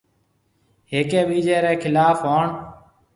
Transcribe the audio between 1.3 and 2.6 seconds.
ٻِيجي ريَ خلاف هوئڻ۔